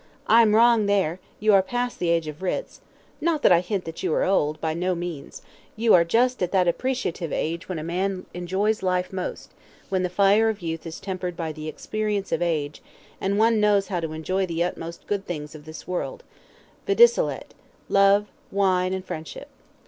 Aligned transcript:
I 0.25 0.41
am 0.41 0.55
wrong 0.55 0.87
there, 0.87 1.19
you 1.39 1.53
are 1.53 1.61
past 1.61 1.99
the 1.99 2.09
age 2.09 2.27
of 2.27 2.41
writs 2.41 2.81
not 3.21 3.43
that 3.43 3.51
I 3.51 3.59
hint 3.59 3.85
that 3.85 4.01
you 4.01 4.11
are 4.15 4.23
old; 4.23 4.59
by 4.59 4.73
no 4.73 4.95
means 4.95 5.43
you 5.75 5.93
are 5.93 6.03
just 6.03 6.41
at 6.41 6.51
that 6.53 6.67
appreciative 6.67 7.31
age 7.31 7.69
when 7.69 7.77
a 7.77 7.83
man 7.83 8.25
enjoys 8.33 8.81
life 8.81 9.13
most, 9.13 9.51
when 9.89 10.01
the 10.01 10.09
fire 10.09 10.49
of 10.49 10.63
youth 10.63 10.87
is 10.87 10.99
tempered 10.99 11.37
by 11.37 11.51
the 11.51 11.67
experience 11.67 12.31
of 12.31 12.41
age, 12.41 12.81
and 13.21 13.37
one 13.37 13.59
knows 13.59 13.89
how 13.89 13.99
to 13.99 14.13
enjoy 14.13 14.41
to 14.41 14.47
the 14.47 14.63
utmost 14.63 15.01
the 15.01 15.07
good 15.07 15.27
things 15.27 15.53
of 15.53 15.65
this 15.65 15.87
world, 15.87 16.23
videlicet 16.87 17.53
love, 17.87 18.25
wine, 18.51 18.93
and 18.95 19.05
friendship. 19.05 19.49